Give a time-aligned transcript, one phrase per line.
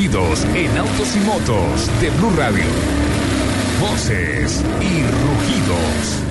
[0.00, 2.64] rugidos en autos y motos de Blue Radio.
[3.78, 6.22] Voces y rugidos.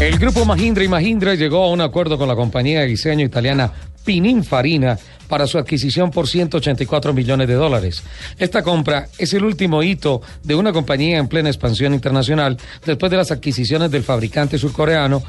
[0.00, 3.72] El grupo Mahindra y Mahindra llegó a un acuerdo con la compañía de diseño italiana
[4.04, 4.98] Pininfarina
[5.30, 8.02] para su adquisición por 184 millones de dólares.
[8.36, 13.16] Esta compra es el último hito de una compañía en plena expansión internacional después de
[13.16, 15.22] las adquisiciones del fabricante surcoreano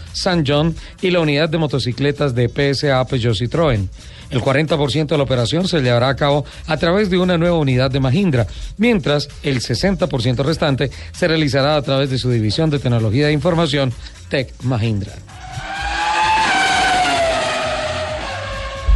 [0.46, 3.88] John y la unidad de motocicletas de PSA Peugeot Citroën.
[4.32, 7.92] El 40% de la operación se llevará a cabo a través de una nueva unidad
[7.92, 13.28] de Mahindra, mientras el 60% restante se realizará a través de su división de tecnología
[13.28, 13.94] de información
[14.30, 15.14] Tech Mahindra.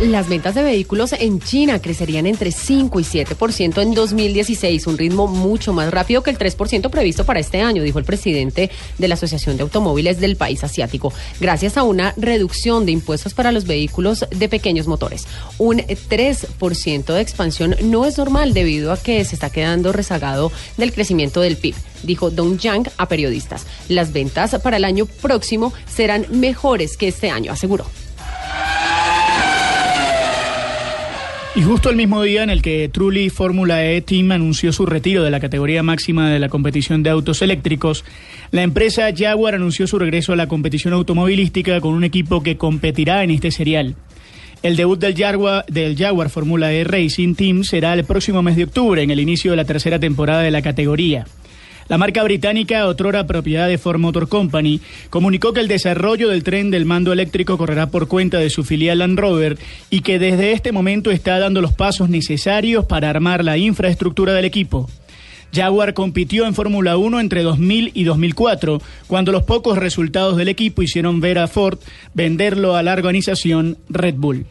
[0.01, 5.27] Las ventas de vehículos en China crecerían entre 5 y 7% en 2016, un ritmo
[5.27, 9.13] mucho más rápido que el 3% previsto para este año, dijo el presidente de la
[9.13, 14.25] Asociación de Automóviles del país asiático, gracias a una reducción de impuestos para los vehículos
[14.31, 15.27] de pequeños motores.
[15.59, 20.91] Un 3% de expansión no es normal debido a que se está quedando rezagado del
[20.91, 23.65] crecimiento del PIB dijo Dong Yang a periodistas.
[23.87, 27.85] Las ventas para el año próximo serán mejores que este año, aseguró.
[31.57, 35.23] Y justo el mismo día en el que Trulli Fórmula E Team anunció su retiro
[35.23, 38.03] de la categoría máxima de la competición de autos eléctricos,
[38.51, 43.23] la empresa Jaguar anunció su regreso a la competición automovilística con un equipo que competirá
[43.23, 43.95] en este serial.
[44.63, 48.65] El debut del Jaguar, del Jaguar Fórmula E Racing Team será el próximo mes de
[48.65, 51.25] octubre, en el inicio de la tercera temporada de la categoría.
[51.87, 56.71] La marca británica, otrora propiedad de Ford Motor Company, comunicó que el desarrollo del tren
[56.71, 59.59] del mando eléctrico correrá por cuenta de su filial Land Rover
[59.91, 64.45] y que desde este momento está dando los pasos necesarios para armar la infraestructura del
[64.45, 64.89] equipo.
[65.53, 70.81] Jaguar compitió en Fórmula 1 entre 2000 y 2004, cuando los pocos resultados del equipo
[70.81, 71.77] hicieron ver a Ford
[72.15, 74.47] venderlo a la organización Red Bull.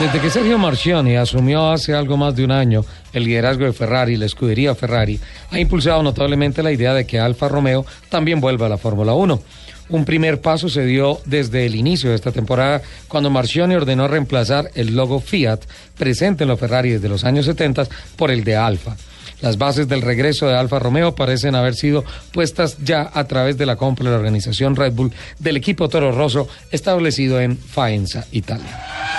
[0.00, 4.16] Desde que Sergio Marchioni asumió hace algo más de un año el liderazgo de Ferrari,
[4.16, 8.70] la escudería Ferrari, ha impulsado notablemente la idea de que Alfa Romeo también vuelva a
[8.70, 9.42] la Fórmula 1.
[9.90, 14.70] Un primer paso se dio desde el inicio de esta temporada, cuando Marchioni ordenó reemplazar
[14.74, 15.60] el logo Fiat
[15.98, 18.96] presente en los Ferrari desde los años 70 por el de Alfa.
[19.42, 23.66] Las bases del regreso de Alfa Romeo parecen haber sido puestas ya a través de
[23.66, 29.09] la compra de la organización Red Bull del equipo Toro Rosso establecido en Faenza, Italia.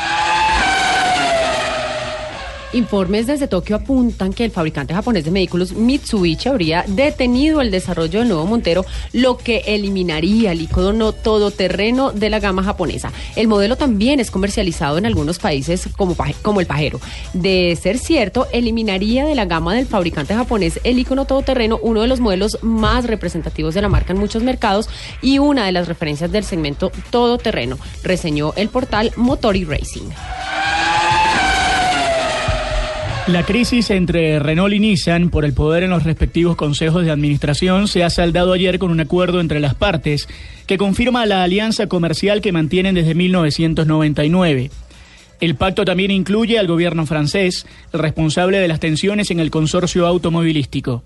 [2.74, 8.20] Informes desde Tokio apuntan que el fabricante japonés de vehículos Mitsubishi habría detenido el desarrollo
[8.20, 13.12] del nuevo Montero, lo que eliminaría el icono todoterreno de la gama japonesa.
[13.36, 16.16] El modelo también es comercializado en algunos países como,
[16.62, 17.02] el Pajero.
[17.34, 22.08] De ser cierto, eliminaría de la gama del fabricante japonés el icono todoterreno, uno de
[22.08, 24.88] los modelos más representativos de la marca en muchos mercados
[25.22, 30.09] y una de las referencias del segmento todoterreno, reseñó el portal Motori Racing.
[33.28, 37.88] La crisis entre Renault y Nissan por el poder en los respectivos consejos de administración
[37.88, 40.28] se ha saldado ayer con un acuerdo entre las partes
[40.66, 44.72] que confirma la alianza comercial que mantienen desde 1999.
[45.40, 51.03] El pacto también incluye al gobierno francés, responsable de las tensiones en el consorcio automovilístico.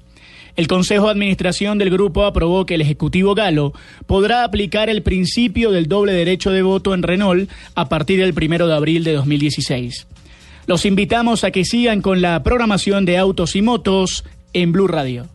[0.56, 3.74] El Consejo de Administración del grupo aprobó que el Ejecutivo Galo
[4.08, 8.68] podrá aplicar el principio del doble derecho de voto en Renault a partir del primero
[8.68, 10.08] de abril de 2016.
[10.68, 15.28] Los invitamos a que sigan con la programación de autos y motos en Blue Radio.